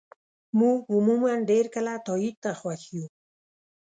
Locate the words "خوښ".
2.59-2.81